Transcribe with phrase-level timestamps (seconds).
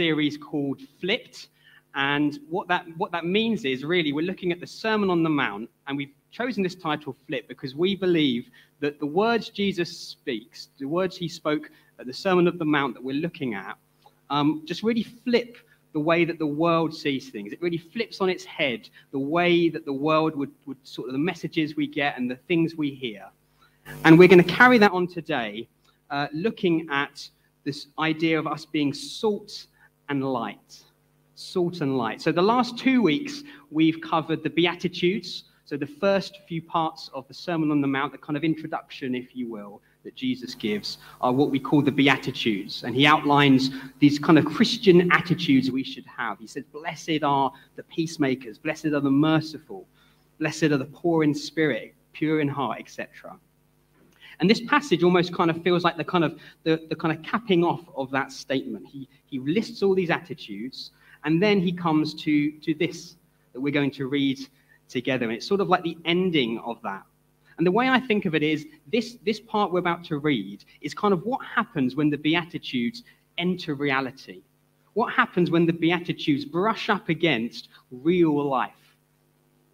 [0.00, 1.48] series called Flipped.
[1.94, 5.28] And what that, what that means is really we're looking at the Sermon on the
[5.28, 8.48] Mount, and we've chosen this title Flip because we believe
[8.80, 12.94] that the words Jesus speaks, the words he spoke at the Sermon of the Mount
[12.94, 13.76] that we're looking at,
[14.30, 15.58] um, just really flip
[15.92, 17.52] the way that the world sees things.
[17.52, 21.12] It really flips on its head the way that the world would, would sort of
[21.12, 23.26] the messages we get and the things we hear.
[24.06, 25.68] And we're going to carry that on today,
[26.08, 27.28] uh, looking at
[27.64, 29.66] this idea of us being salt
[30.10, 30.82] and light.
[31.36, 32.20] Salt and light.
[32.20, 35.44] So, the last two weeks, we've covered the Beatitudes.
[35.64, 39.14] So, the first few parts of the Sermon on the Mount, the kind of introduction,
[39.14, 42.82] if you will, that Jesus gives, are what we call the Beatitudes.
[42.84, 43.70] And he outlines
[44.00, 46.38] these kind of Christian attitudes we should have.
[46.38, 49.86] He says, Blessed are the peacemakers, blessed are the merciful,
[50.38, 53.38] blessed are the poor in spirit, pure in heart, etc.
[54.40, 57.22] And this passage almost kind of feels like the kind of the, the kind of
[57.22, 58.86] capping off of that statement.
[58.86, 60.92] He, he lists all these attitudes,
[61.24, 63.16] and then he comes to, to this
[63.52, 64.38] that we're going to read
[64.88, 65.26] together.
[65.26, 67.02] And it's sort of like the ending of that.
[67.58, 70.64] And the way I think of it is this, this part we're about to read
[70.80, 73.02] is kind of what happens when the Beatitudes
[73.36, 74.40] enter reality.
[74.94, 78.72] What happens when the Beatitudes brush up against real life?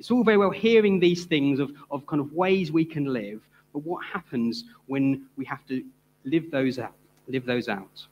[0.00, 3.40] It's all very well hearing these things of, of kind of ways we can live,
[3.76, 5.84] but what happens when we have to
[6.24, 6.94] live those out?
[7.28, 8.06] Live those out.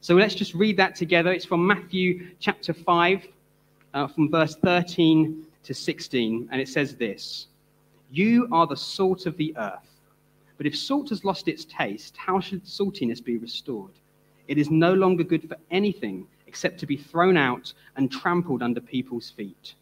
[0.00, 1.30] So let's just read that together.
[1.30, 3.28] It's from Matthew chapter 5,
[3.94, 7.46] uh, from verse 13 to 16, and it says this
[8.10, 10.00] You are the salt of the earth.
[10.56, 13.92] But if salt has lost its taste, how should saltiness be restored?
[14.48, 18.80] It is no longer good for anything except to be thrown out and trampled under
[18.80, 19.74] people's feet.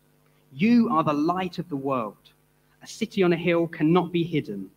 [0.52, 2.28] You are the light of the world.
[2.82, 4.70] A city on a hill cannot be hidden.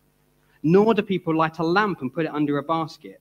[0.62, 3.20] Nor do people light a lamp and put it under a basket,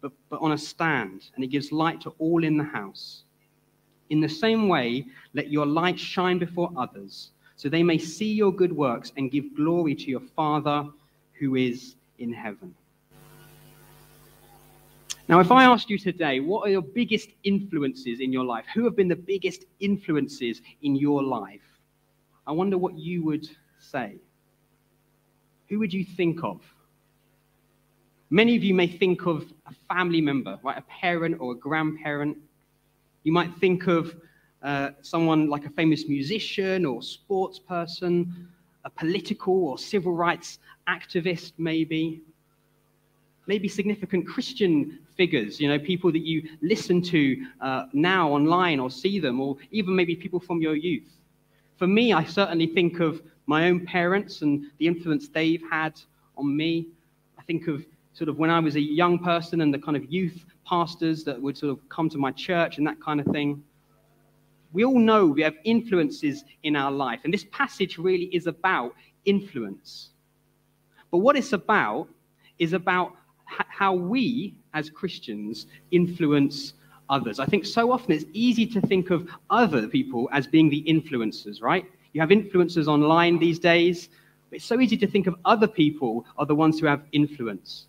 [0.00, 3.24] but, but on a stand, and it gives light to all in the house.
[4.10, 8.52] In the same way, let your light shine before others, so they may see your
[8.52, 10.88] good works and give glory to your Father
[11.38, 12.74] who is in heaven.
[15.28, 18.64] Now, if I asked you today, what are your biggest influences in your life?
[18.74, 21.60] Who have been the biggest influences in your life?
[22.46, 24.16] I wonder what you would say
[25.70, 26.60] who would you think of?
[28.28, 30.76] Many of you may think of a family member, right?
[30.76, 32.36] A parent or a grandparent.
[33.22, 34.14] You might think of
[34.62, 38.48] uh, someone like a famous musician or sports person,
[38.84, 40.58] a political or civil rights
[40.88, 42.20] activist, maybe.
[43.46, 48.90] Maybe significant Christian figures, you know, people that you listen to uh, now online or
[48.90, 51.10] see them, or even maybe people from your youth.
[51.76, 56.00] For me, I certainly think of my own parents and the influence they've had
[56.38, 56.86] on me.
[57.36, 60.04] I think of sort of when I was a young person and the kind of
[60.10, 63.60] youth pastors that would sort of come to my church and that kind of thing.
[64.72, 68.94] We all know we have influences in our life, and this passage really is about
[69.24, 70.10] influence.
[71.10, 72.08] But what it's about
[72.60, 73.16] is about
[73.46, 76.74] how we as Christians influence
[77.08, 77.40] others.
[77.40, 81.60] I think so often it's easy to think of other people as being the influencers,
[81.60, 81.84] right?
[82.12, 84.08] You have influencers online these days.
[84.50, 87.86] It's so easy to think of other people are the ones who have influence.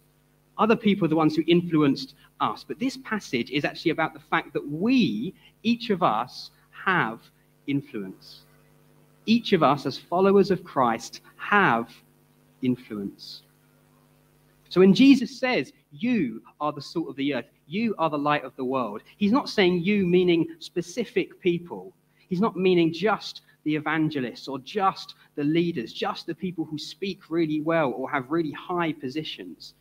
[0.58, 2.64] Other people are the ones who influenced us.
[2.64, 5.34] But this passage is actually about the fact that we,
[5.64, 6.52] each of us,
[6.86, 7.20] have
[7.68, 8.42] influence.
[9.26, 11.90] Each of us, as followers of Christ, have
[12.62, 13.44] influence.
[14.70, 18.44] So when Jesus says, You are the salt of the earth, you are the light
[18.44, 21.94] of the world, he's not saying you meaning specific people.
[22.30, 27.30] He's not meaning just the evangelists or just the leaders, just the people who speak
[27.30, 29.74] really well or have really high positions.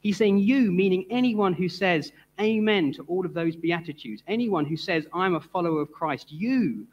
[0.00, 4.76] He's saying you, meaning anyone who says amen to all of those beatitudes, anyone who
[4.76, 6.86] says, I'm a follower of Christ, you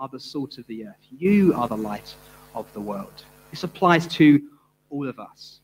[0.00, 1.06] are the salt of the earth.
[1.16, 2.14] You are the light
[2.54, 3.24] of the world.
[3.50, 4.42] This applies to
[4.90, 5.60] all of us.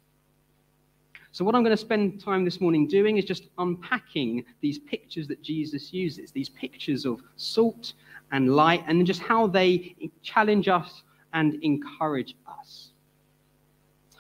[1.33, 5.27] So, what I'm going to spend time this morning doing is just unpacking these pictures
[5.29, 7.95] that Jesus uses, these pictures of salt
[8.33, 12.91] and light, and just how they challenge us and encourage us.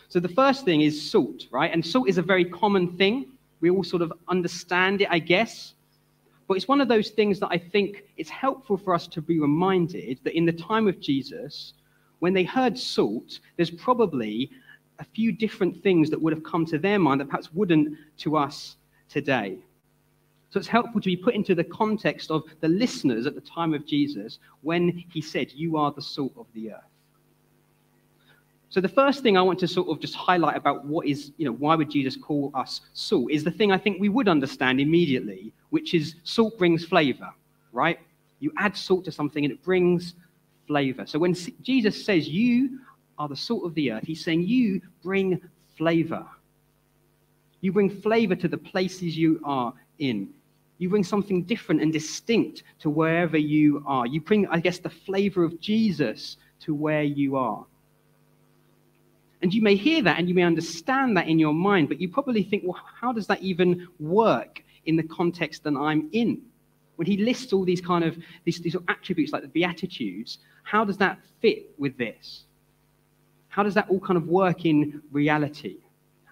[0.09, 1.73] So the first thing is salt, right?
[1.73, 3.33] And salt is a very common thing.
[3.61, 5.75] We all sort of understand it, I guess.
[6.47, 9.41] But it's one of those things that I think it's helpful for us to be
[9.41, 11.73] reminded that in the time of Jesus,
[12.19, 14.51] when they heard salt, there's probably
[14.99, 18.37] a few different things that would have come to their mind that perhaps wouldn't to
[18.37, 18.77] us
[19.09, 19.59] today.
[20.55, 23.75] So it's helpful to be put into the context of the listeners at the time
[23.75, 26.93] of Jesus when he said, You are the salt of the earth.
[28.69, 31.45] So the first thing I want to sort of just highlight about what is, you
[31.45, 34.81] know, why would Jesus call us salt is the thing I think we would understand
[34.81, 37.35] immediately, which is salt brings flavor,
[37.73, 37.99] right?
[38.39, 40.15] You add salt to something and it brings
[40.69, 41.05] flavor.
[41.05, 42.79] So when Jesus says you
[43.19, 45.41] are the salt of the earth, he's saying you bring
[45.77, 46.25] flavor.
[47.61, 50.33] You bring flavor to the places you are in.
[50.79, 54.06] You bring something different and distinct to wherever you are.
[54.06, 57.65] You bring, I guess, the flavor of Jesus to where you are.
[59.43, 62.09] And you may hear that and you may understand that in your mind, but you
[62.09, 66.41] probably think, well, how does that even work in the context that I'm in?
[66.97, 70.97] When he lists all these kind of these, these attributes like the Beatitudes, how does
[70.99, 72.44] that fit with this?
[73.49, 75.77] How does that all kind of work in reality?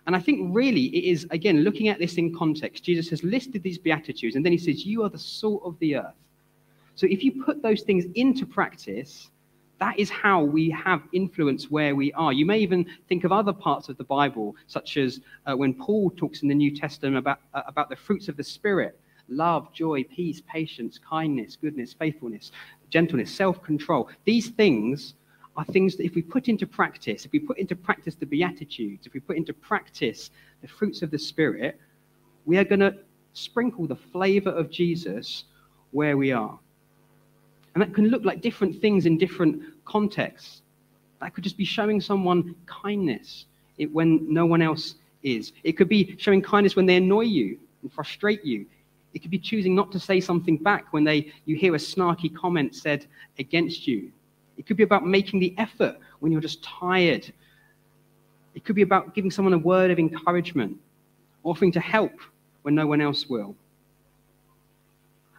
[0.07, 3.63] And I think really it is, again, looking at this in context, Jesus has listed
[3.63, 6.15] these Beatitudes and then he says, You are the salt of the earth.
[6.95, 9.31] So if you put those things into practice,
[9.79, 12.33] that is how we have influence where we are.
[12.33, 16.11] You may even think of other parts of the Bible, such as uh, when Paul
[16.11, 20.05] talks in the New Testament about, uh, about the fruits of the Spirit love, joy,
[20.05, 22.53] peace, patience, kindness, goodness, faithfulness,
[22.91, 24.09] gentleness, self control.
[24.25, 25.15] These things
[25.57, 29.07] are things that if we put into practice, if we put into practice the Beatitudes,
[29.07, 30.31] if we put into practice
[30.63, 31.79] the fruits of the Spirit,
[32.47, 32.95] we are going to
[33.35, 35.45] sprinkle the flavor of Jesus
[35.91, 36.59] where we are.
[37.75, 40.63] And that can look like different things in different contexts.
[41.21, 43.47] That could just be showing someone kindness
[43.93, 45.53] when no one else is.
[45.65, 48.67] It could be showing kindness when they annoy you and frustrate you.
[49.15, 52.35] It could be choosing not to say something back when they, you hear a snarky
[52.35, 53.07] comment said
[53.39, 54.11] against you.
[54.57, 57.33] It could be about making the effort when you're just tired.
[58.55, 60.77] It could be about giving someone a word of encouragement,
[61.43, 62.13] offering to help
[62.63, 63.57] when no one else will.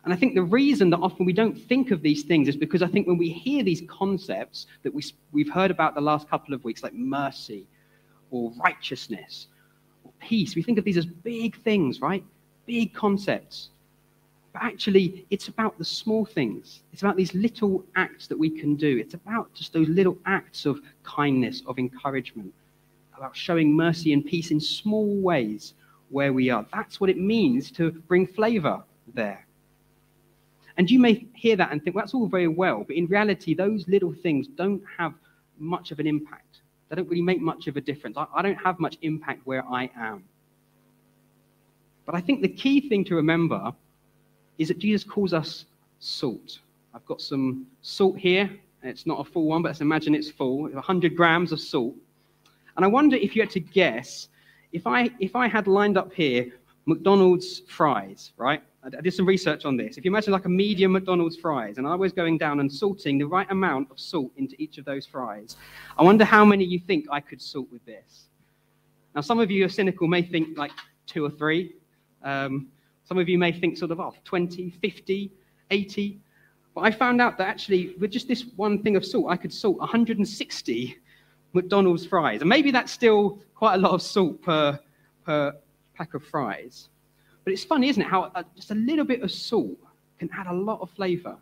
[0.03, 2.81] And I think the reason that often we don't think of these things is because
[2.81, 5.01] I think when we hear these concepts that we,
[5.31, 7.65] we've heard about the last couple of weeks, like mercy
[8.29, 9.47] or righteousness
[10.03, 12.23] or peace, we think of these as big things, right?
[12.65, 13.69] Big concepts.
[14.53, 16.83] But actually, it's about the small things.
[16.93, 18.97] It's about these little acts that we can do.
[18.99, 22.53] It's about just those little acts of kindness, of encouragement,
[23.17, 25.73] about showing mercy and peace in small ways
[26.09, 26.65] where we are.
[26.71, 28.83] That's what it means to bring flavor
[29.15, 29.47] there.
[30.77, 32.83] And you may hear that and think, well, that's all very well.
[32.85, 35.13] But in reality, those little things don't have
[35.57, 36.61] much of an impact.
[36.89, 38.17] They don't really make much of a difference.
[38.17, 40.23] I, I don't have much impact where I am.
[42.05, 43.73] But I think the key thing to remember
[44.57, 45.65] is that Jesus calls us
[45.99, 46.59] salt.
[46.93, 48.49] I've got some salt here.
[48.83, 51.95] It's not a full one, but let's imagine it's full 100 grams of salt.
[52.75, 54.27] And I wonder if you had to guess
[54.71, 56.51] if I, if I had lined up here
[56.85, 58.61] McDonald's fries, right?
[58.83, 59.97] I did some research on this.
[59.97, 63.17] If you imagine like a medium McDonald's fries, and I was going down and salting
[63.17, 65.55] the right amount of salt into each of those fries,
[65.97, 68.25] I wonder how many you think I could salt with this.
[69.15, 70.71] Now, some of you are cynical, may think like
[71.05, 71.75] two or three.
[72.23, 72.67] Um,
[73.03, 75.31] some of you may think sort of, oh, 20, 50,
[75.71, 76.19] 80.
[76.75, 79.53] But I found out that actually, with just this one thing of salt, I could
[79.53, 80.97] salt 160
[81.53, 82.41] McDonald's fries.
[82.41, 84.79] And maybe that's still quite a lot of salt per,
[85.25, 85.53] per
[85.95, 86.89] pack of fries.
[87.43, 89.77] But it's funny, isn't it, how uh, just a little bit of salt
[90.17, 91.37] can add a lot of flavor.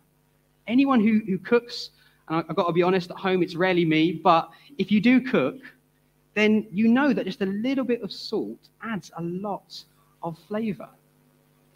[0.66, 1.90] Anyone who, who cooks,
[2.28, 5.20] and I've got to be honest, at home it's rarely me, but if you do
[5.20, 5.56] cook,
[6.34, 9.82] then you know that just a little bit of salt adds a lot
[10.22, 10.88] of flavor.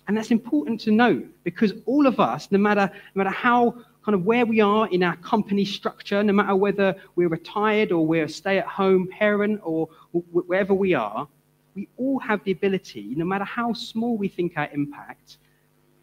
[0.09, 3.73] And that's important to know because all of us, no matter, no matter how
[4.05, 8.07] kind of where we are in our company structure, no matter whether we're retired or
[8.07, 9.89] we're a stay at home parent or
[10.31, 11.27] wherever we are,
[11.75, 15.39] we all have the ability, no matter how small we think our impact,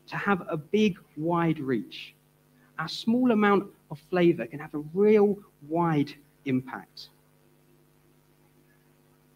[0.08, 2.14] to have a big, wide reach.
[2.78, 5.38] Our small amount of flavor can have a real
[5.70, 7.08] wide impact.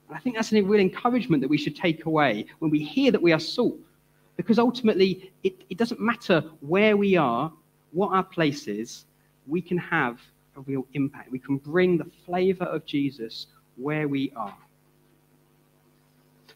[0.09, 3.11] And I think that's a real encouragement that we should take away when we hear
[3.11, 3.77] that we are salt
[4.37, 7.51] because ultimately, it, it doesn't matter where we are,
[7.91, 9.05] what our place is,
[9.47, 10.21] we can have
[10.55, 11.31] a real impact.
[11.31, 14.57] We can bring the flavor of Jesus where we are.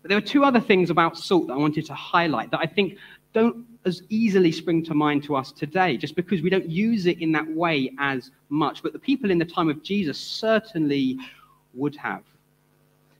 [0.01, 2.65] But there are two other things about salt that I wanted to highlight that I
[2.65, 2.97] think
[3.33, 7.19] don't as easily spring to mind to us today, just because we don't use it
[7.21, 8.83] in that way as much.
[8.83, 11.17] But the people in the time of Jesus certainly
[11.73, 12.23] would have.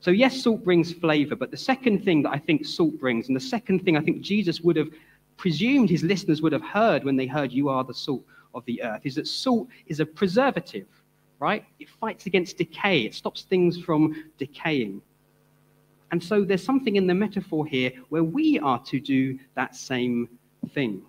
[0.02, 3.36] So, yes, salt brings flavor, but the second thing that I think salt brings, and
[3.36, 4.90] the second thing I think Jesus would have
[5.38, 8.82] presumed his listeners would have heard when they heard, You are the salt of the
[8.82, 10.88] earth, is that salt is a preservative,
[11.40, 11.64] right?
[11.80, 15.04] It fights against decay, it stops things from decaying.
[16.12, 20.28] And so there's something in the metaphor here where we are to do that same
[20.74, 21.04] thing.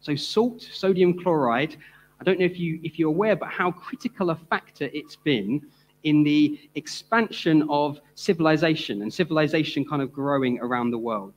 [0.00, 1.76] So, salt, sodium chloride,
[2.20, 5.62] I don't know if, you, if you're aware, but how critical a factor it's been
[6.04, 11.34] in the expansion of civilization and civilization kind of growing around the world.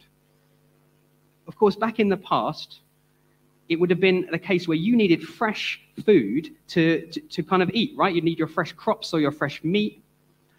[1.48, 2.82] Of course, back in the past,
[3.70, 7.62] it would have been the case where you needed fresh food to, to, to kind
[7.62, 8.13] of eat, right?
[8.13, 10.03] You'd need your fresh crops or your fresh meat.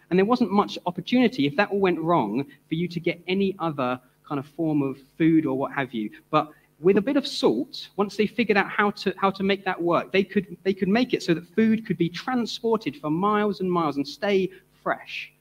[0.09, 3.55] And there wasn't much opportunity, if that all went wrong, for you to get any
[3.59, 6.11] other kind of form of food or what have you.
[6.29, 9.63] But with a bit of salt, once they figured out how to, how to make
[9.65, 13.09] that work, they could, they could make it so that food could be transported for
[13.09, 14.49] miles and miles and stay
[14.83, 15.31] fresh.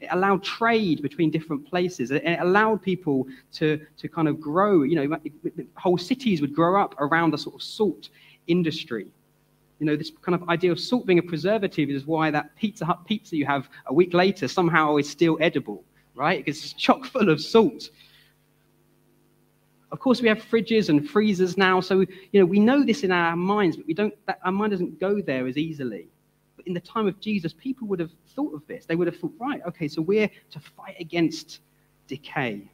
[0.00, 2.10] It allowed trade between different places.
[2.10, 4.82] It allowed people to, to kind of grow.
[4.82, 5.18] You know,
[5.76, 8.10] whole cities would grow up around the sort of salt
[8.46, 9.06] industry.
[9.78, 12.84] You know, this kind of idea of salt being a preservative is why that Pizza
[12.84, 15.82] Hut pizza you have a week later somehow is still edible,
[16.14, 16.44] right?
[16.44, 17.88] Because it's chock full of salt.
[19.94, 23.12] Of course, we have fridges and freezers now, so you know we know this in
[23.12, 24.12] our minds, but we don't.
[24.26, 26.08] That, our mind doesn't go there as easily.
[26.56, 28.86] But in the time of Jesus, people would have thought of this.
[28.86, 31.60] They would have thought, right, okay, so we're to fight against
[32.08, 32.68] decay.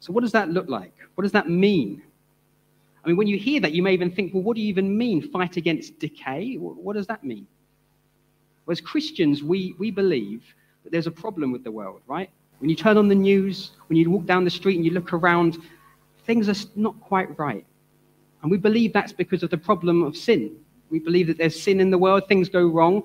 [0.00, 0.94] So, what does that look like?
[1.14, 2.02] What does that mean?
[3.04, 4.98] I mean, when you hear that, you may even think, well, what do you even
[4.98, 6.56] mean, fight against decay?
[6.56, 7.46] What does that mean?
[8.66, 10.42] Well, as Christians, we, we believe
[10.82, 12.30] that there's a problem with the world, right?
[12.58, 15.12] When you turn on the news, when you walk down the street and you look
[15.12, 15.58] around,
[16.24, 17.66] things are not quite right.
[18.42, 20.56] And we believe that's because of the problem of sin.
[20.90, 23.02] We believe that there's sin in the world, things go wrong,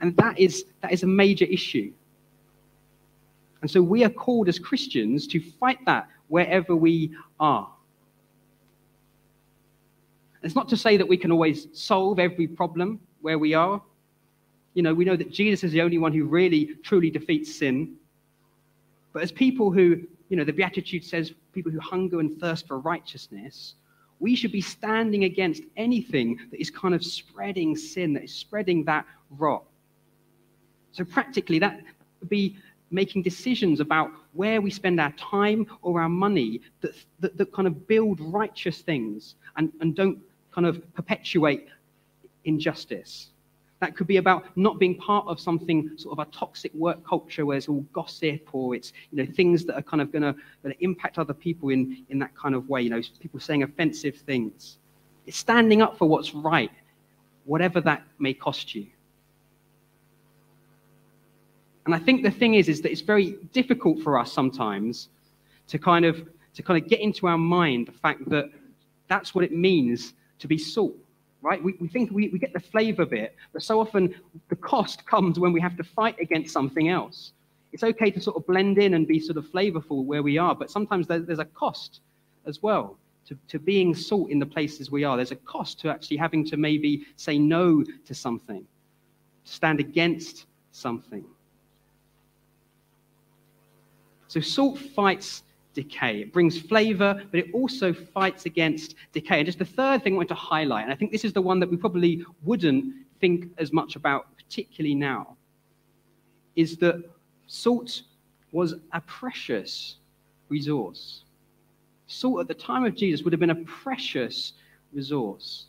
[0.00, 1.92] and that is, that is a major issue.
[3.60, 7.68] And so we are called as Christians to fight that wherever we are.
[10.42, 13.82] It's not to say that we can always solve every problem where we are.
[14.74, 17.96] You know, we know that Jesus is the only one who really, truly defeats sin.
[19.12, 22.78] But as people who, you know, the Beatitude says, people who hunger and thirst for
[22.78, 23.74] righteousness,
[24.20, 28.84] we should be standing against anything that is kind of spreading sin, that is spreading
[28.84, 29.64] that rot.
[30.92, 31.80] So practically, that
[32.20, 32.56] would be
[32.90, 37.68] making decisions about where we spend our time or our money that, that, that kind
[37.68, 40.18] of build righteous things and, and don't
[40.52, 41.68] kind of perpetuate
[42.44, 43.30] injustice.
[43.80, 47.46] That could be about not being part of something sort of a toxic work culture
[47.46, 50.34] where it's all gossip or it's you know things that are kind of going to
[50.80, 52.82] impact other people in, in that kind of way.
[52.82, 54.78] You know, people saying offensive things.
[55.26, 56.72] It's standing up for what's right,
[57.44, 58.86] whatever that may cost you.
[61.86, 65.08] And I think the thing is, is that it's very difficult for us sometimes
[65.68, 68.50] to kind of to kind of get into our mind the fact that
[69.06, 70.94] that's what it means to be salt
[71.42, 71.62] right?
[71.62, 74.14] We, we think we, we get the flavor bit, but so often
[74.48, 77.32] the cost comes when we have to fight against something else.
[77.72, 80.54] It's okay to sort of blend in and be sort of flavorful where we are,
[80.54, 82.00] but sometimes there, there's a cost
[82.46, 85.16] as well to, to being salt in the places we are.
[85.16, 88.66] There's a cost to actually having to maybe say no to something,
[89.44, 91.24] stand against something.
[94.28, 95.42] So salt fights
[95.78, 96.22] decay.
[96.22, 99.38] It brings flavor, but it also fights against decay.
[99.38, 101.40] And just the third thing I want to highlight, and I think this is the
[101.40, 105.36] one that we probably wouldn't think as much about, particularly now,
[106.56, 106.96] is that
[107.46, 108.02] salt
[108.50, 109.98] was a precious
[110.48, 111.22] resource.
[112.08, 114.54] Salt at the time of Jesus would have been a precious
[114.92, 115.66] resource.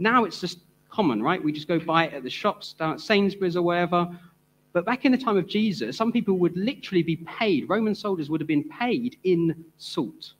[0.00, 0.58] Now it's just
[0.90, 1.42] common, right?
[1.42, 4.08] We just go buy it at the shops down at Sainsbury's or wherever,
[4.74, 8.28] but back in the time of Jesus, some people would literally be paid, Roman soldiers
[8.28, 10.32] would have been paid in salt.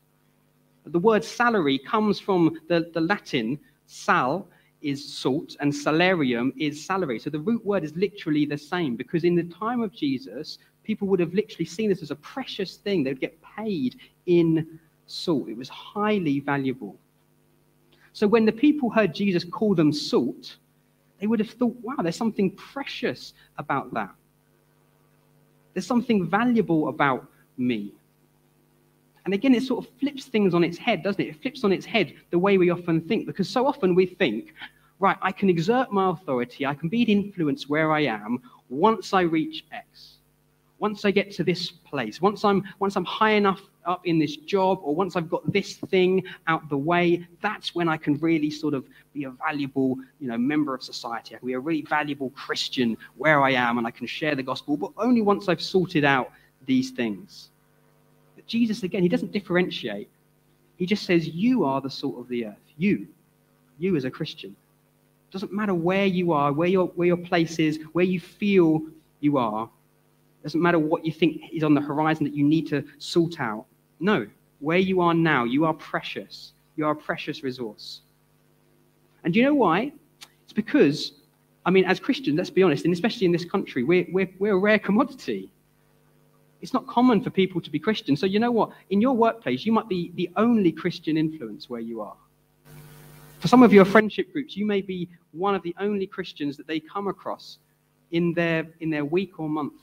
[0.86, 4.48] The word salary comes from the, the Latin sal
[4.82, 7.20] is salt and salarium is salary.
[7.20, 11.06] So the root word is literally the same because in the time of Jesus, people
[11.08, 13.04] would have literally seen this as a precious thing.
[13.04, 16.96] They would get paid in salt, it was highly valuable.
[18.12, 20.56] So when the people heard Jesus call them salt,
[21.20, 24.10] they would have thought, wow, there's something precious about that.
[25.74, 27.28] There's something valuable about
[27.58, 27.92] me.
[29.24, 31.28] And again, it sort of flips things on its head, doesn't it?
[31.28, 34.54] It flips on its head the way we often think, because so often we think,
[35.00, 39.12] right, I can exert my authority, I can be an influence where I am once
[39.12, 40.13] I reach X
[40.78, 44.36] once I get to this place, once I'm, once I'm high enough up in this
[44.36, 48.50] job, or once I've got this thing out the way, that's when I can really
[48.50, 51.34] sort of be a valuable, you know, member of society.
[51.34, 54.42] I can be a really valuable Christian where I am, and I can share the
[54.42, 56.32] gospel, but only once I've sorted out
[56.66, 57.50] these things.
[58.34, 60.08] But Jesus, again, he doesn't differentiate.
[60.76, 62.72] He just says, You are the salt of the earth.
[62.76, 63.06] You.
[63.78, 64.56] You as a Christian.
[65.30, 68.82] Doesn't matter where you are, where your, where your place is, where you feel
[69.20, 69.68] you are,
[70.44, 73.64] doesn't matter what you think is on the horizon that you need to sort out.
[73.98, 74.26] No,
[74.60, 76.52] where you are now, you are precious.
[76.76, 78.02] You are a precious resource.
[79.24, 79.92] And do you know why?
[80.42, 81.12] It's because,
[81.64, 84.54] I mean, as Christians, let's be honest, and especially in this country, we're, we're, we're
[84.54, 85.50] a rare commodity.
[86.60, 88.16] It's not common for people to be Christian.
[88.16, 88.70] So, you know what?
[88.90, 92.16] In your workplace, you might be the only Christian influence where you are.
[93.38, 96.66] For some of your friendship groups, you may be one of the only Christians that
[96.66, 97.58] they come across
[98.10, 99.74] in their, in their week or month.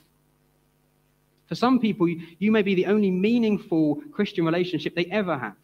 [1.51, 5.57] For some people, you may be the only meaningful Christian relationship they ever have.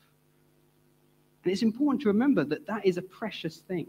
[1.45, 3.87] And it's important to remember that that is a precious thing.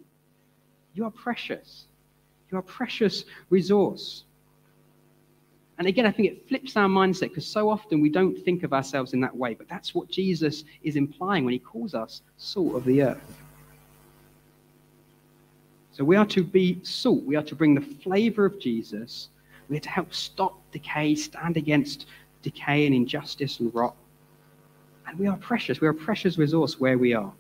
[0.95, 1.87] You are precious.
[2.53, 4.23] You are a precious resource.
[5.79, 8.73] And again, I think it flips our mindset because so often we don't think of
[8.73, 9.55] ourselves in that way.
[9.55, 13.43] But that's what Jesus is implying when he calls us salt of the earth.
[15.91, 17.25] So we are to be salt.
[17.25, 19.31] We are to bring the flavor of Jesus.
[19.69, 22.07] We are to help stop decay, stand against
[22.43, 23.95] decay and injustice and rot.
[25.07, 25.81] And we are precious.
[25.81, 27.33] We are a precious resource where we are.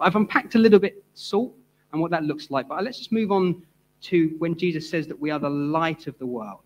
[0.00, 1.54] I've unpacked a little bit salt
[1.92, 3.62] and what that looks like, but let's just move on
[4.02, 6.60] to when Jesus says that we are the light of the world.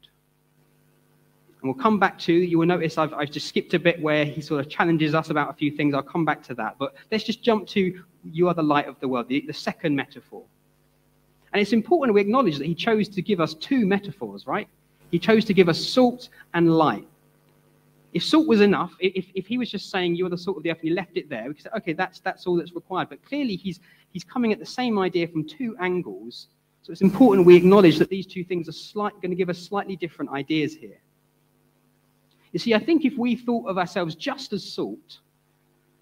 [1.61, 4.25] And we'll come back to, you will notice I've, I've just skipped a bit where
[4.25, 5.93] he sort of challenges us about a few things.
[5.93, 6.77] I'll come back to that.
[6.79, 9.95] But let's just jump to, you are the light of the world, the, the second
[9.95, 10.45] metaphor.
[11.53, 14.69] And it's important we acknowledge that he chose to give us two metaphors, right?
[15.11, 17.07] He chose to give us salt and light.
[18.13, 20.71] If salt was enough, if, if he was just saying you're the salt of the
[20.71, 23.09] earth and he left it there, we could say, okay, that's, that's all that's required.
[23.09, 26.49] But clearly he's, he's coming at the same idea from two angles.
[26.83, 29.59] So it's important we acknowledge that these two things are slight, going to give us
[29.59, 31.01] slightly different ideas here.
[32.53, 35.19] You see, I think if we thought of ourselves just as salt,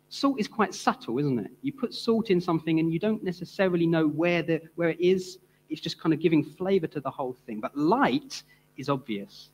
[0.09, 1.51] salt is quite subtle, isn't it?
[1.63, 5.39] You put salt in something and you don't necessarily know where, the, where it is.
[5.69, 7.61] It's just kind of giving flavor to the whole thing.
[7.61, 8.43] But light
[8.77, 9.51] is obvious.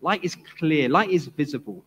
[0.00, 0.88] Light is clear.
[0.88, 1.84] Light is visible.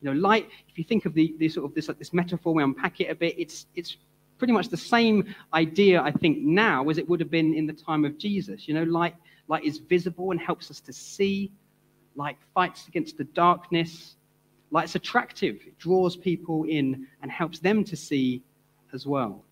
[0.00, 2.62] You know, light, if you think of the, the sort of this, this metaphor, we
[2.62, 3.96] unpack it a bit, it's, it's
[4.38, 7.72] pretty much the same idea, I think, now as it would have been in the
[7.72, 8.68] time of Jesus.
[8.68, 9.16] You know, light,
[9.48, 11.50] light is visible and helps us to see.
[12.14, 14.16] Light fights against the darkness.
[14.70, 18.42] Light's attractive, it draws people in and helps them to see
[18.92, 19.44] as well.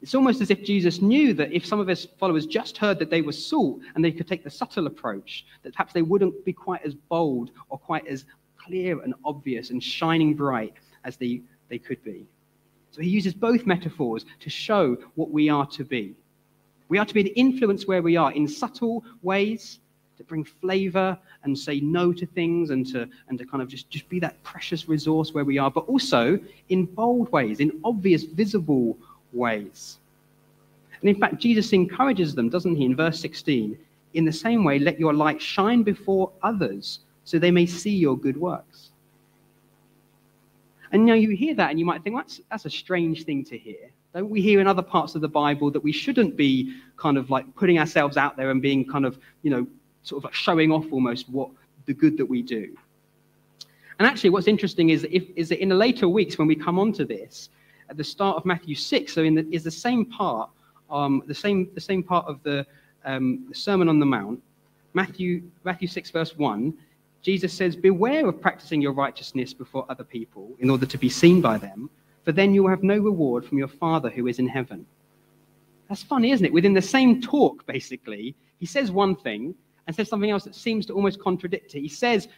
[0.00, 3.08] It's almost as if Jesus knew that if some of his followers just heard that
[3.08, 6.52] they were salt and they could take the subtle approach, that perhaps they wouldn't be
[6.52, 8.24] quite as bold or quite as
[8.56, 12.26] clear and obvious and shining bright as they, they could be.
[12.90, 16.14] So he uses both metaphors to show what we are to be.
[16.88, 19.78] We are to be an influence where we are in subtle ways
[20.16, 23.88] to bring flavor and say no to things and to, and to kind of just,
[23.90, 28.24] just be that precious resource where we are, but also in bold ways, in obvious,
[28.24, 28.96] visible
[29.32, 29.98] ways.
[31.00, 33.76] And in fact, Jesus encourages them, doesn't he, in verse 16?
[34.14, 38.16] In the same way, let your light shine before others so they may see your
[38.16, 38.90] good works.
[40.92, 43.44] And now you hear that and you might think, well, that's, that's a strange thing
[43.46, 43.90] to hear.
[44.14, 47.30] Don't we hear in other parts of the Bible that we shouldn't be kind of
[47.30, 49.66] like putting ourselves out there and being kind of, you know,
[50.02, 51.50] sort of like showing off almost what
[51.86, 52.76] the good that we do?
[53.98, 56.56] And actually, what's interesting is that, if, is that in the later weeks when we
[56.56, 57.50] come on to this,
[57.88, 60.50] at the start of Matthew 6, so in the, is the same part,
[60.90, 62.66] um, the, same, the same part of the,
[63.04, 64.42] um, the Sermon on the Mount,
[64.94, 66.74] Matthew, Matthew 6, verse 1,
[67.22, 71.40] Jesus says, Beware of practicing your righteousness before other people in order to be seen
[71.40, 71.88] by them,
[72.24, 74.84] for then you will have no reward from your Father who is in heaven.
[75.88, 76.52] That's funny, isn't it?
[76.52, 79.54] Within the same talk, basically, he says one thing
[79.86, 81.80] and says something else that seems to almost contradict it.
[81.80, 82.28] He says,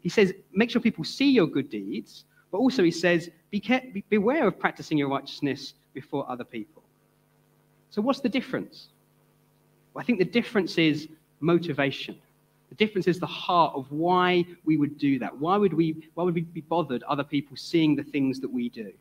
[0.00, 3.84] he says, make sure people see your good deeds, but also he says, be care-
[4.08, 6.82] beware of practicing your righteousness before other people.
[7.90, 8.88] So, what's the difference?
[9.92, 11.08] Well, I think the difference is
[11.40, 12.18] motivation.
[12.68, 15.36] The difference is the heart of why we would do that.
[15.36, 18.68] Why would we, why would we be bothered other people seeing the things that we
[18.68, 18.92] do?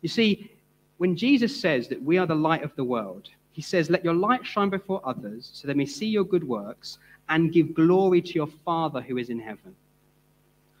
[0.00, 0.50] You see,
[0.96, 4.12] when Jesus says that we are the light of the world, he says, Let your
[4.12, 6.98] light shine before others so they may see your good works
[7.30, 9.74] and give glory to your Father who is in heaven.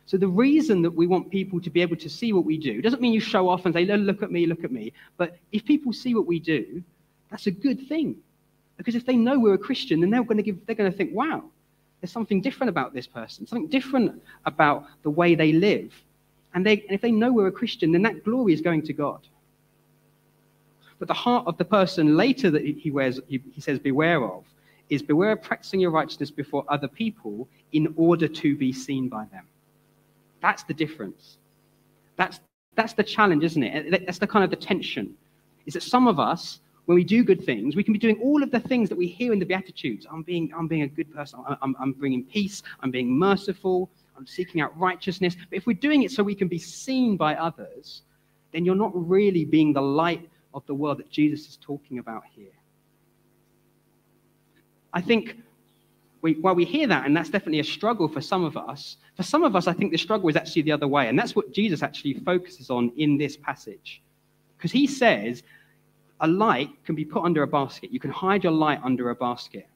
[0.04, 2.82] So the reason that we want people to be able to see what we do
[2.82, 4.92] doesn't mean you show off and say, look at me, look at me.
[5.16, 6.82] But if people see what we do,
[7.30, 8.16] that's a good thing.
[8.76, 10.96] Because if they know we're a Christian, then they're going to give, they're going to
[10.96, 11.44] think, wow,
[12.02, 15.94] there's something different about this person, something different about the way they live.
[16.52, 18.92] And, they, and if they know we're a Christian, then that glory is going to
[18.92, 19.26] God.
[20.98, 24.44] But the heart of the person later that he, wears, he, he says, beware of,
[24.88, 29.26] is beware of practicing your righteousness before other people in order to be seen by
[29.32, 29.44] them.
[30.40, 31.38] That's the difference.
[32.16, 32.40] That's,
[32.76, 34.06] that's the challenge, isn't it?
[34.06, 35.14] That's the kind of the tension.
[35.66, 38.42] Is that some of us, when we do good things, we can be doing all
[38.42, 40.06] of the things that we hear in the Beatitudes.
[40.10, 41.42] I'm being, I'm being a good person.
[41.60, 42.62] I'm, I'm bringing peace.
[42.80, 43.90] I'm being merciful.
[44.16, 45.34] I'm seeking out righteousness.
[45.50, 48.02] But if we're doing it so we can be seen by others,
[48.52, 52.22] then you're not really being the light of the world that Jesus is talking about
[52.34, 52.56] here.
[54.92, 55.36] I think
[56.22, 59.22] we, while we hear that, and that's definitely a struggle for some of us, for
[59.22, 61.08] some of us, I think the struggle is actually the other way.
[61.08, 64.02] And that's what Jesus actually focuses on in this passage.
[64.56, 65.42] Because he says
[66.20, 67.92] a light can be put under a basket.
[67.92, 69.68] You can hide your light under a basket.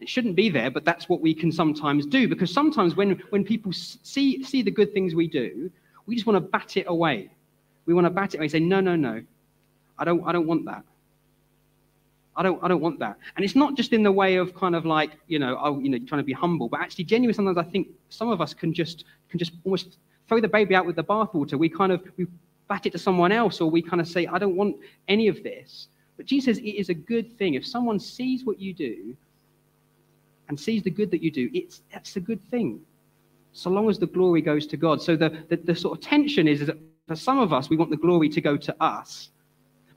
[0.00, 2.26] It shouldn't be there, but that's what we can sometimes do.
[2.26, 5.70] Because sometimes when, when people see, see the good things we do,
[6.06, 7.30] we just want to bat it away.
[7.88, 9.22] We want to bat it and say, no, no, no,
[9.98, 10.84] I don't, I don't want that.
[12.36, 13.16] I don't, I don't want that.
[13.34, 15.88] And it's not just in the way of kind of like, you know, oh, you
[15.88, 18.74] know, trying to be humble, but actually genuinely sometimes I think some of us can
[18.74, 19.96] just, can just almost
[20.28, 21.58] throw the baby out with the bathwater.
[21.58, 22.26] We kind of, we
[22.68, 24.76] bat it to someone else or we kind of say, I don't want
[25.08, 25.88] any of this.
[26.18, 27.54] But Jesus says it is a good thing.
[27.54, 29.16] If someone sees what you do
[30.50, 32.82] and sees the good that you do, it's, that's a good thing.
[33.54, 35.00] So long as the glory goes to God.
[35.00, 36.76] So the, the, the sort of tension is, is that
[37.08, 39.30] for some of us, we want the glory to go to us.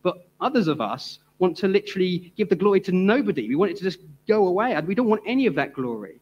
[0.01, 3.49] But others of us want to literally give the glory to nobody.
[3.49, 4.79] We want it to just go away.
[4.81, 6.19] We don't want any of that glory.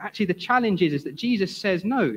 [0.00, 2.16] Actually, the challenge is, is that Jesus says, no,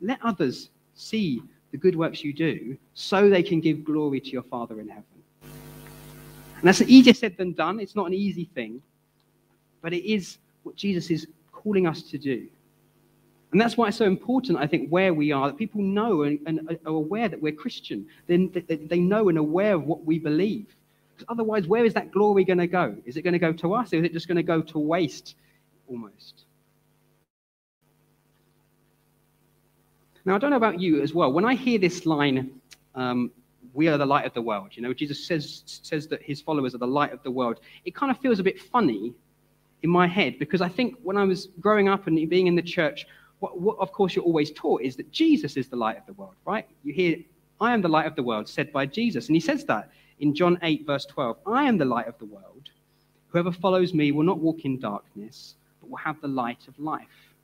[0.00, 4.44] let others see the good works you do so they can give glory to your
[4.44, 5.04] Father in heaven.
[5.42, 7.80] And that's easier said than done.
[7.80, 8.80] It's not an easy thing,
[9.82, 12.46] but it is what Jesus is calling us to do.
[13.54, 16.40] And that's why it's so important, I think, where we are, that people know and,
[16.44, 18.04] and are aware that we're Christian.
[18.26, 20.74] Then they, they know and aware of what we believe.
[21.14, 22.96] Because otherwise, where is that glory going to go?
[23.04, 24.78] Is it going to go to us, or is it just going to go to
[24.80, 25.36] waste
[25.88, 26.46] almost?
[30.24, 31.32] Now, I don't know about you as well.
[31.32, 32.60] When I hear this line,
[32.96, 33.30] um,
[33.72, 36.74] we are the light of the world, you know, Jesus says, says that his followers
[36.74, 39.14] are the light of the world, it kind of feels a bit funny
[39.84, 42.62] in my head because I think when I was growing up and being in the
[42.62, 43.06] church,
[43.44, 46.14] what, what, of course, you're always taught is that Jesus is the light of the
[46.14, 46.66] world, right?
[46.82, 47.18] You hear,
[47.60, 49.26] I am the light of the world, said by Jesus.
[49.26, 52.24] And he says that in John 8, verse 12 I am the light of the
[52.24, 52.70] world.
[53.28, 57.34] Whoever follows me will not walk in darkness, but will have the light of life.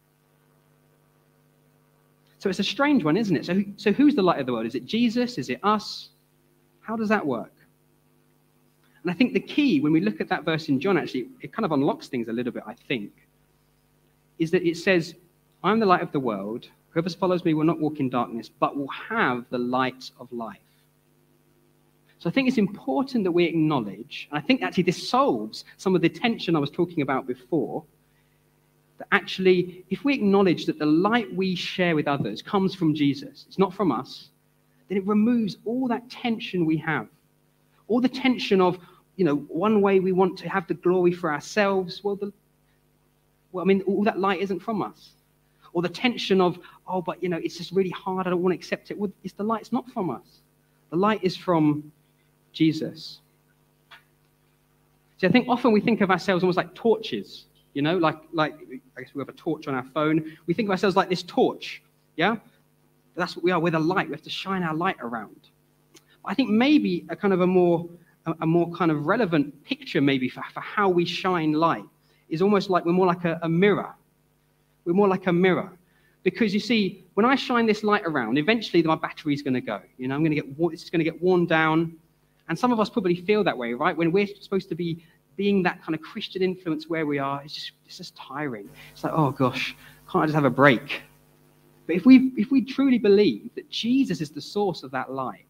[2.39, 3.45] So it's a strange one, isn't it?
[3.45, 4.65] So, so who's the light of the world?
[4.65, 5.37] Is it Jesus?
[5.37, 6.09] Is it us?
[6.81, 7.53] How does that work?
[9.03, 11.53] And I think the key, when we look at that verse in John, actually, it
[11.53, 13.13] kind of unlocks things a little bit, I think,
[14.39, 15.15] is that it says,
[15.63, 16.69] I am the light of the world.
[16.91, 20.59] Whoever follows me will not walk in darkness, but will have the light of life.
[22.19, 25.95] So I think it's important that we acknowledge, and I think actually this solves some
[25.95, 27.85] of the tension I was talking about before,
[28.99, 33.45] that actually, if we acknowledge that the light we share with others comes from Jesus,
[33.49, 34.29] it's not from us,
[34.89, 37.07] then it removes all that tension we have.
[37.89, 38.79] All the tension of,
[39.17, 42.05] you know, one way we want to have the glory for ourselves.
[42.05, 42.33] Well, the,
[43.53, 45.11] well I mean, all that light isn't from us
[45.73, 48.27] or the tension of, oh, but you know, it's just really hard.
[48.27, 48.99] I don't want to accept it.
[48.99, 50.41] Well, it's the light's not from us.
[50.91, 51.93] The light is from
[52.53, 53.21] Jesus.
[55.19, 58.55] See, I think often we think of ourselves almost like torches, you know, like, like
[58.97, 60.37] I guess we have a torch on our phone.
[60.47, 61.83] We think of ourselves like this torch,
[62.17, 62.37] yeah?
[63.17, 63.61] That's what we are.
[63.61, 64.09] We're the light.
[64.09, 65.49] We have to shine our light around.
[66.25, 67.89] I think maybe a kind of a more,
[68.41, 71.85] a, more kind of relevant picture maybe for, for how we shine light
[72.29, 73.95] is almost like we're more like a, a mirror
[74.85, 75.73] we're more like a mirror.
[76.23, 79.81] Because you see, when I shine this light around, eventually my battery's going to go.
[79.97, 81.97] You know, I'm going to get it's going to get worn down.
[82.49, 83.97] And some of us probably feel that way, right?
[83.97, 85.03] When we're supposed to be
[85.37, 88.69] being that kind of Christian influence where we are, it's just it's just tiring.
[88.93, 89.75] It's like, oh gosh,
[90.11, 91.03] can't I just have a break?
[91.87, 95.47] But if we if we truly believe that Jesus is the source of that light,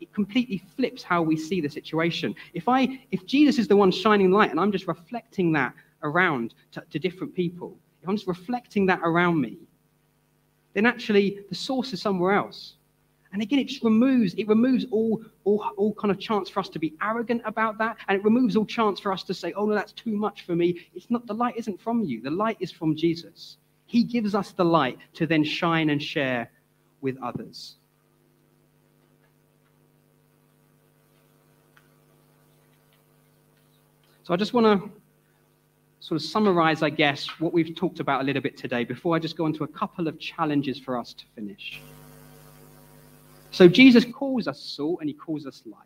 [0.00, 2.34] it completely flips how we see the situation.
[2.54, 6.54] If I if Jesus is the one shining light and I'm just reflecting that around
[6.72, 9.58] to, to different people, if I'm just reflecting that around me,
[10.74, 12.74] then actually the source is somewhere else.
[13.32, 16.68] And again, it just removes, it removes all, all, all kind of chance for us
[16.68, 17.96] to be arrogant about that.
[18.06, 20.54] And it removes all chance for us to say, oh, no, that's too much for
[20.54, 20.86] me.
[20.94, 22.22] It's not, the light isn't from you.
[22.22, 23.56] The light is from Jesus.
[23.86, 26.48] He gives us the light to then shine and share
[27.00, 27.74] with others.
[34.22, 34.90] So I just want to
[36.06, 39.18] sort of summarize, I guess, what we've talked about a little bit today before I
[39.18, 41.80] just go into a couple of challenges for us to finish.
[43.50, 45.80] So Jesus calls us salt and he calls us light.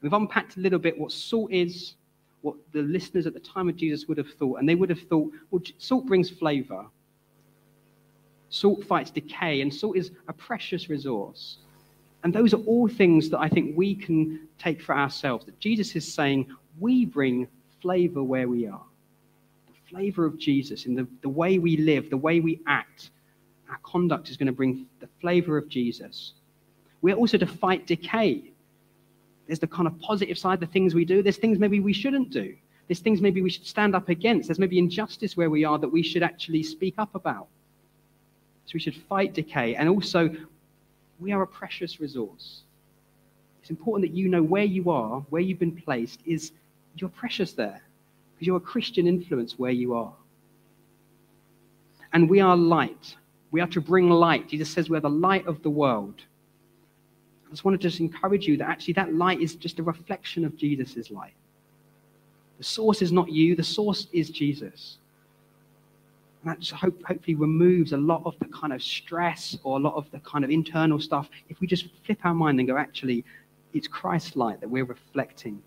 [0.00, 1.96] We've unpacked a little bit what salt is,
[2.40, 5.02] what the listeners at the time of Jesus would have thought, and they would have
[5.02, 6.86] thought, well, salt brings flavor.
[8.48, 11.58] Salt fights decay, and salt is a precious resource.
[12.24, 15.44] And those are all things that I think we can take for ourselves.
[15.44, 16.46] That Jesus is saying,
[16.78, 17.46] we bring
[17.80, 18.82] flavor where we are.
[19.66, 23.10] The flavor of Jesus in the, the way we live, the way we act.
[23.70, 26.32] Our conduct is going to bring the flavor of Jesus.
[27.02, 28.50] We're also to fight decay.
[29.46, 31.22] There's the kind of positive side, the things we do.
[31.22, 32.54] There's things maybe we shouldn't do.
[32.88, 34.48] There's things maybe we should stand up against.
[34.48, 37.48] There's maybe injustice where we are that we should actually speak up about.
[38.66, 39.74] So we should fight decay.
[39.74, 40.34] And also,
[41.20, 42.62] we are a precious resource.
[43.60, 46.52] It's important that you know where you are, where you've been placed, is
[47.00, 47.82] you're precious there
[48.34, 50.12] because you're a Christian influence where you are.
[52.12, 53.16] And we are light.
[53.50, 54.48] We are to bring light.
[54.48, 56.22] Jesus says we're the light of the world.
[57.46, 60.44] I just want to just encourage you that actually that light is just a reflection
[60.44, 61.34] of Jesus' light.
[62.58, 64.98] The source is not you, the source is Jesus.
[66.42, 69.80] And that just hope, hopefully removes a lot of the kind of stress or a
[69.80, 71.28] lot of the kind of internal stuff.
[71.48, 73.24] If we just flip our mind and go, actually,
[73.74, 75.62] it's Christ's light that we're reflecting.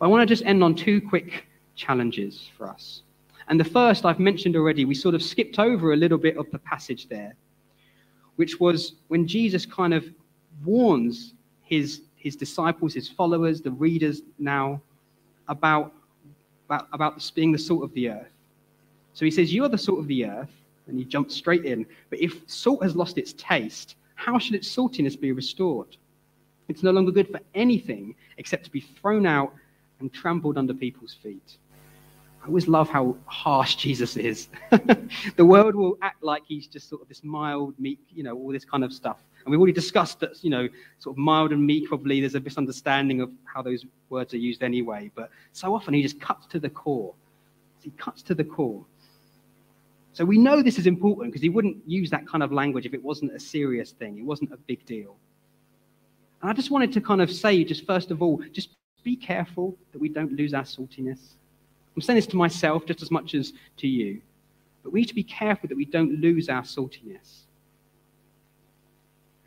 [0.00, 3.02] I want to just end on two quick challenges for us.
[3.48, 6.50] And the first I've mentioned already, we sort of skipped over a little bit of
[6.50, 7.36] the passage there,
[8.36, 10.04] which was when Jesus kind of
[10.64, 14.80] warns his, his disciples, his followers, the readers now,
[15.48, 15.92] about,
[16.66, 18.32] about, about being the salt of the earth.
[19.12, 20.50] So he says, You are the salt of the earth,
[20.86, 21.86] and he jumps straight in.
[22.10, 25.96] But if salt has lost its taste, how should its saltiness be restored?
[26.68, 29.52] It's no longer good for anything except to be thrown out
[30.00, 31.58] and trampled under people's feet.
[32.42, 34.48] I always love how harsh Jesus is.
[35.36, 38.52] the world will act like he's just sort of this mild, meek, you know, all
[38.52, 39.22] this kind of stuff.
[39.44, 42.40] And we've already discussed that, you know, sort of mild and meek, probably there's a
[42.40, 45.10] misunderstanding of how those words are used anyway.
[45.14, 47.14] But so often he just cuts to the core.
[47.82, 48.84] He cuts to the core.
[50.12, 52.94] So we know this is important because he wouldn't use that kind of language if
[52.94, 55.16] it wasn't a serious thing, it wasn't a big deal.
[56.40, 58.70] And I just wanted to kind of say, just first of all, just
[59.04, 61.20] be careful that we don't lose our saltiness.
[61.94, 64.20] I'm saying this to myself just as much as to you.
[64.82, 67.44] But we need to be careful that we don't lose our saltiness.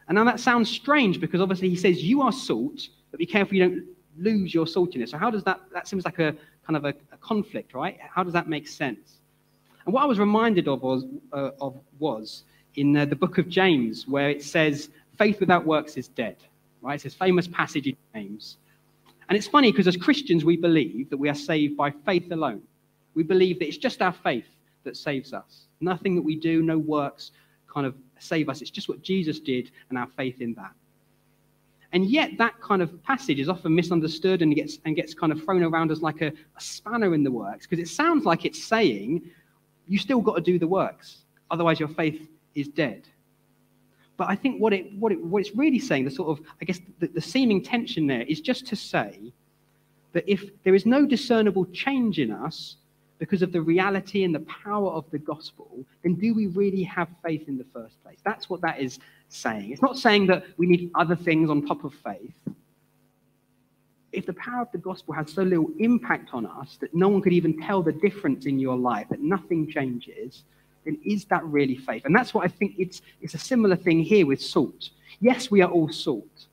[0.08, 3.56] And now that sounds strange because obviously he says you are salt, but be careful
[3.56, 3.84] you don't
[4.18, 5.10] lose your saltiness.
[5.10, 6.34] So how does that, that seems like a
[6.66, 8.00] kind of a, a conflict, right?
[8.00, 9.20] How does that make sense?
[9.86, 12.44] And what I was reminded of was, uh, of was
[12.76, 16.38] in uh, the book of James, where it says, faith without works is dead,
[16.82, 16.96] right?
[16.96, 18.58] It's this famous passage in James.
[19.30, 22.62] And it's funny because as Christians, we believe that we are saved by faith alone.
[23.14, 24.48] We believe that it's just our faith
[24.84, 25.68] that saves us.
[25.82, 27.32] Nothing that we do, no works
[27.72, 28.62] kind of save us.
[28.62, 30.72] It's just what Jesus did and our faith in that.
[31.94, 35.44] And yet, that kind of passage is often misunderstood and gets, and gets kind of
[35.44, 38.62] thrown around as like a, a spanner in the works because it sounds like it's
[38.62, 39.30] saying
[39.88, 43.08] you still got to do the works, otherwise, your faith is dead.
[44.18, 46.66] But I think what, it, what, it, what it's really saying, the sort of, I
[46.66, 49.32] guess, the, the seeming tension there is just to say
[50.14, 52.78] that if there is no discernible change in us
[53.20, 57.08] because of the reality and the power of the gospel, then do we really have
[57.24, 58.18] faith in the first place?
[58.24, 59.00] That's what that is
[59.30, 59.72] saying.
[59.72, 62.36] It's not saying that we need other things on top of faith.
[64.12, 67.22] If the power of the gospel has so little impact on us that no one
[67.22, 70.44] could even tell the difference in your life, that nothing changes,
[70.88, 72.06] then is that really faith?
[72.06, 74.90] And that's what I think it's, it's a similar thing here with salt.
[75.20, 76.48] Yes, we are all salt.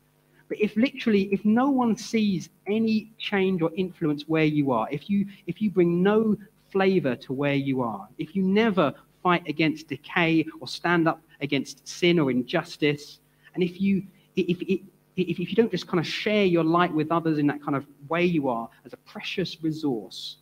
[0.48, 5.08] But if literally, if no one sees any change or influence where you are, if
[5.08, 6.36] you, if you bring no
[6.70, 8.92] flavor to where you are, if you never
[9.22, 13.20] fight against decay or stand up against sin or injustice,
[13.54, 14.02] and if you,
[14.36, 14.80] if, if,
[15.16, 17.76] if, if you don't just kind of share your light with others in that kind
[17.76, 20.38] of way you are as a precious resource,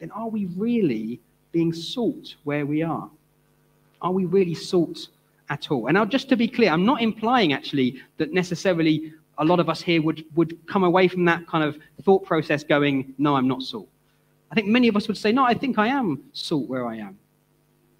[0.00, 1.20] then are we really
[1.52, 3.10] being salt where we are?
[4.02, 5.08] Are we really salt
[5.48, 5.86] at all?
[5.86, 9.68] And now, just to be clear, I'm not implying actually that necessarily a lot of
[9.68, 13.48] us here would, would come away from that kind of thought process going, no, I'm
[13.48, 13.88] not salt.
[14.50, 16.96] I think many of us would say, no, I think I am salt where I
[16.96, 17.18] am.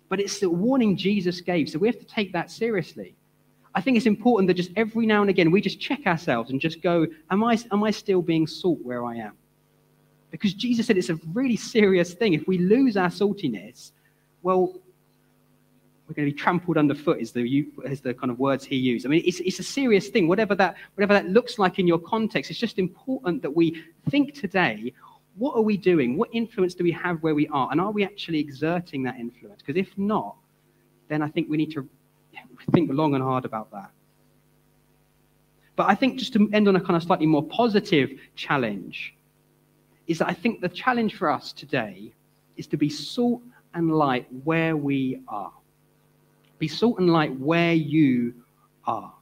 [0.08, 3.14] But it's the warning Jesus gave, so we have to take that seriously.
[3.74, 6.60] I think it's important that just every now and again we just check ourselves and
[6.60, 9.32] just go, am I, am I still being salt where I am?
[10.30, 12.34] Because Jesus said it's a really serious thing.
[12.34, 13.92] If we lose our saltiness,
[14.42, 14.74] well,
[16.06, 19.06] we're going to be trampled underfoot is the, is the kind of words he used.
[19.06, 20.26] I mean, it's, it's a serious thing.
[20.26, 24.34] Whatever that, whatever that looks like in your context, it's just important that we think
[24.34, 24.92] today,
[25.36, 26.16] what are we doing?
[26.16, 27.68] What influence do we have where we are?
[27.70, 29.62] And are we actually exerting that influence?
[29.64, 30.36] Because if not,
[31.08, 31.88] then I think we need to
[32.72, 33.90] think long and hard about that.
[35.76, 39.14] But I think just to end on a kind of slightly more positive challenge,
[40.10, 42.12] is that I think the challenge for us today
[42.56, 43.40] is to be salt
[43.74, 45.52] and light where we are.
[46.58, 48.34] Be salt and light where you
[48.88, 49.14] are.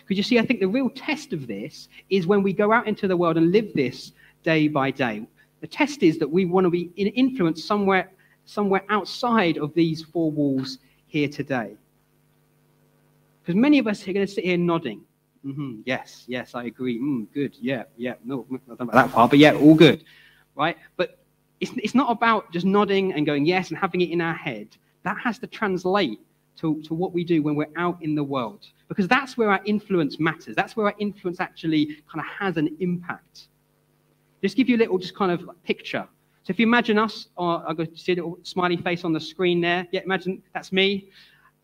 [0.00, 2.88] Because you see, I think the real test of this is when we go out
[2.88, 5.26] into the world and live this day by day.
[5.60, 8.10] The test is that we want to be influenced somewhere,
[8.46, 11.74] somewhere outside of these four walls here today.
[13.42, 15.02] Because many of us are going to sit here nodding.
[15.44, 15.80] Mm-hmm.
[15.84, 16.98] Yes, yes, I agree.
[16.98, 17.56] Mm, good.
[17.60, 18.14] Yeah, yeah.
[18.24, 20.04] No, don't about that far, but yeah, all good.
[20.54, 20.76] Right?
[20.96, 21.18] But
[21.60, 24.76] it's, it's not about just nodding and going yes and having it in our head.
[25.04, 26.20] That has to translate
[26.58, 28.66] to, to what we do when we're out in the world.
[28.88, 30.56] Because that's where our influence matters.
[30.56, 33.48] That's where our influence actually kind of has an impact.
[34.42, 36.06] Just give you a little just kind of picture.
[36.42, 39.12] So if you imagine us, or I've got to see a little smiley face on
[39.12, 39.86] the screen there.
[39.92, 41.10] Yeah, imagine that's me.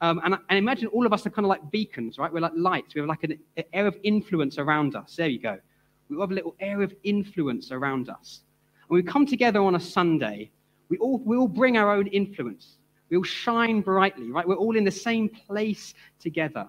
[0.01, 2.33] Um, and, and, imagine all of us are kind of like beacons, right?
[2.33, 2.95] We're like lights.
[2.95, 5.15] We have like an, an air of influence around us.
[5.17, 5.59] There you go.
[6.09, 8.41] We have a little air of influence around us.
[8.89, 10.51] And we come together on a Sunday.
[10.89, 12.77] We all, we all bring our own influence.
[13.09, 14.47] We all shine brightly, right?
[14.47, 16.69] We're all in the same place together.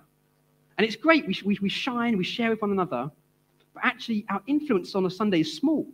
[0.78, 1.28] And it's great.
[1.28, 3.12] We, we, we shine, we share with one another.
[3.74, 5.88] But actually, our influence on a Sunday is small.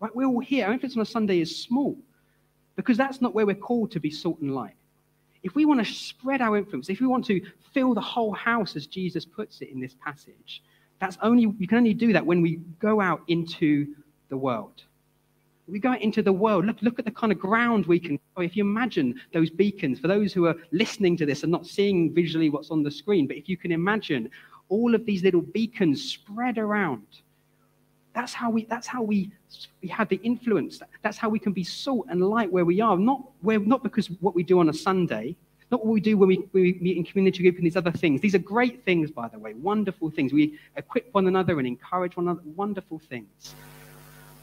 [0.00, 0.14] Right?
[0.14, 0.66] We're all here.
[0.66, 1.96] Our influence on a Sunday is small
[2.76, 4.74] because that's not where we're called to be salt and light.
[5.42, 7.40] If we want to spread our influence, if we want to
[7.72, 10.62] fill the whole house as Jesus puts it in this passage,
[11.00, 13.94] that's only we can only do that when we go out into
[14.28, 14.82] the world.
[15.66, 16.66] We go out into the world.
[16.66, 18.18] Look, look at the kind of ground we can.
[18.36, 22.12] If you imagine those beacons, for those who are listening to this and not seeing
[22.12, 24.30] visually what's on the screen, but if you can imagine
[24.68, 27.06] all of these little beacons spread around,
[28.14, 28.64] that's how we.
[28.64, 29.30] That's how we.
[29.82, 30.80] We have the influence.
[31.02, 32.96] That's how we can be salt and light where we are.
[32.96, 33.58] Not where.
[33.58, 35.36] Not because what we do on a Sunday.
[35.70, 38.20] Not what we do when we, we meet in community group and these other things.
[38.20, 39.54] These are great things, by the way.
[39.54, 40.32] Wonderful things.
[40.32, 42.42] We equip one another and encourage one another.
[42.56, 43.54] Wonderful things.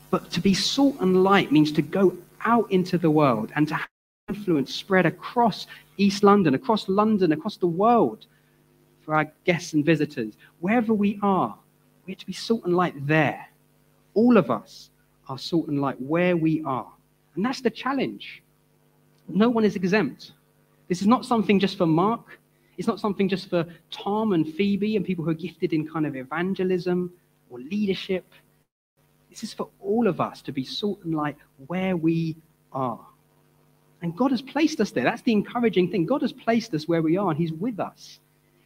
[0.09, 3.75] But to be salt and light means to go out into the world and to
[3.75, 3.89] have
[4.29, 8.25] influence spread across East London, across London, across the world
[9.01, 10.33] for our guests and visitors.
[10.59, 11.57] Wherever we are,
[12.05, 13.46] we have to be salt and light there.
[14.17, 14.89] All of us
[15.29, 16.91] are salt and light where we are.
[17.35, 18.41] And that's the challenge.
[19.27, 20.31] No one is exempt.
[20.87, 22.39] This is not something just for Mark.
[22.79, 26.07] It's not something just for Tom and Phoebe and people who are gifted in kind
[26.07, 27.13] of evangelism
[27.51, 28.25] or leadership.
[29.29, 32.37] This is for all of us to be salt and light where we
[32.71, 33.05] are.
[34.01, 35.03] And God has placed us there.
[35.03, 36.07] That's the encouraging thing.
[36.07, 38.19] God has placed us where we are, and He's with us.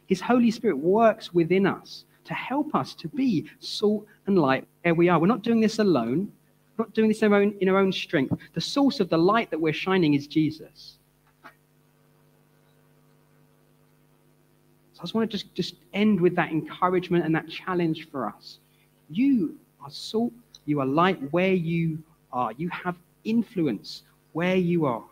[0.06, 4.94] His Holy Spirit works within us to help us to be salt and light where
[4.94, 5.18] we are.
[5.18, 6.30] We're not doing this alone.
[6.76, 8.34] We're not doing this in our, own, in our own strength.
[8.54, 10.98] The source of the light that we're shining is Jesus.
[14.94, 18.26] So I just want to just, just end with that encouragement and that challenge for
[18.26, 18.58] us.
[19.10, 20.32] You are salt,
[20.64, 21.98] you are light where you
[22.32, 22.52] are.
[22.56, 25.04] You have influence where you are.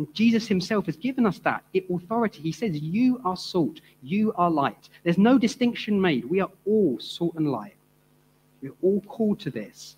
[0.00, 2.40] And Jesus himself has given us that authority.
[2.40, 4.88] He says, You are salt, you are light.
[5.04, 6.24] There's no distinction made.
[6.24, 7.76] We are all salt and light.
[8.62, 9.96] We're all called to this.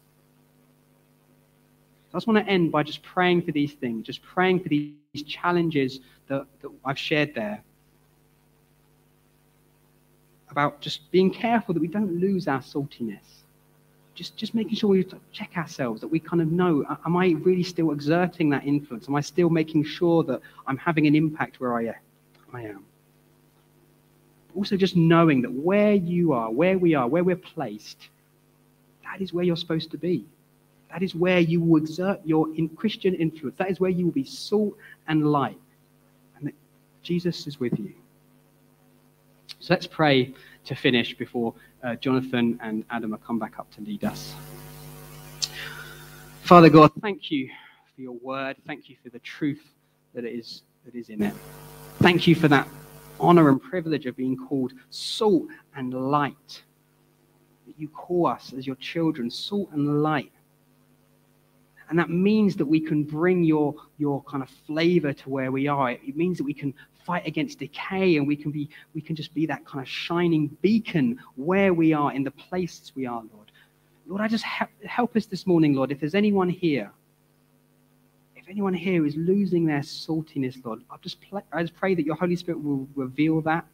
[2.13, 4.93] I just want to end by just praying for these things, just praying for these
[5.25, 7.63] challenges that, that I've shared there.
[10.51, 13.42] About just being careful that we don't lose our saltiness
[14.15, 17.63] just, just making sure we check ourselves that we kind of know am I really
[17.63, 19.09] still exerting that influence?
[19.09, 21.95] Am I still making sure that I'm having an impact where I,
[22.53, 22.85] I am?
[24.55, 28.09] Also, just knowing that where you are, where we are, where we're placed,
[29.05, 30.27] that is where you're supposed to be.
[30.91, 33.57] That is where you will exert your Christian influence.
[33.57, 34.77] That is where you will be salt
[35.09, 35.59] and light.
[36.37, 36.55] And that
[37.03, 37.95] Jesus is with you.
[39.59, 44.05] So let's pray to finish before uh, Jonathan and Adam come back up to lead
[44.05, 44.35] us.
[46.43, 47.49] Father God, thank you
[47.95, 48.57] for your word.
[48.67, 49.63] Thank you for the truth
[50.15, 51.35] that is, that is in it.
[51.99, 52.69] Thank you for that
[53.21, 55.47] honor and privilege of being called salt
[55.77, 56.63] and light.
[57.67, 60.33] That you call us as your children, salt and light.
[61.89, 65.69] And that means that we can bring your, your kind of flavor to where we
[65.69, 65.91] are.
[65.91, 69.35] It means that we can fight against decay and we can be we can just
[69.35, 73.51] be that kind of shining beacon where we are in the places we are lord.
[74.07, 75.91] Lord i just help, help us this morning lord.
[75.93, 76.91] If there's anyone here
[78.37, 82.05] if anyone here is losing their saltiness lord i just play, i just pray that
[82.05, 83.67] your holy spirit will reveal that.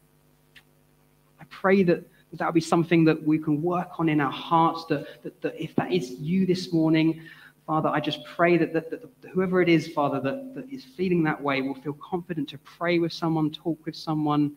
[1.39, 4.85] I pray that that will be something that we can work on in our hearts
[4.85, 7.21] that, that, that if that is you this morning
[7.69, 11.21] Father, I just pray that, that, that, whoever it is, Father, that, that is feeling
[11.25, 14.53] that way will feel confident to pray with someone, talk with someone,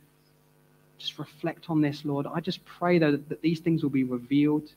[0.96, 2.26] just reflect on this, Lord.
[2.26, 4.72] I just pray, though, that, that these things will be revealed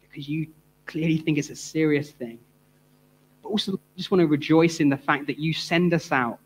[0.00, 0.46] because you
[0.86, 2.38] clearly think it's a serious thing.
[3.42, 6.38] But also, I just want to rejoice in the fact that you send us out.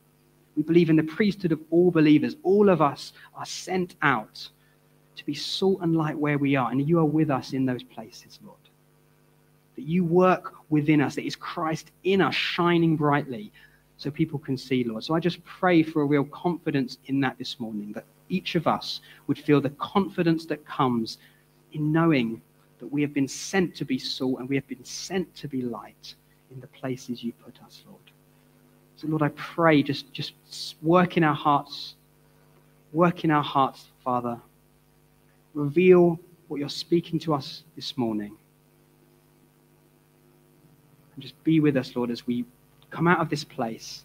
[0.56, 2.34] We believe in the priesthood of all believers.
[2.42, 4.48] All of us are sent out
[5.14, 7.84] to be salt and light where we are, and you are with us in those
[7.84, 8.59] places, Lord
[9.80, 13.50] that you work within us, that is Christ in us shining brightly
[13.96, 15.02] so people can see, Lord.
[15.02, 18.66] So I just pray for a real confidence in that this morning, that each of
[18.66, 21.16] us would feel the confidence that comes
[21.72, 22.42] in knowing
[22.78, 25.62] that we have been sent to be salt and we have been sent to be
[25.62, 26.14] light
[26.50, 28.00] in the places you put us, Lord.
[28.96, 30.34] So, Lord, I pray just, just
[30.82, 31.94] work in our hearts,
[32.92, 34.38] work in our hearts, Father.
[35.54, 38.36] Reveal what you're speaking to us this morning.
[41.14, 42.44] And just be with us, Lord, as we
[42.90, 44.04] come out of this place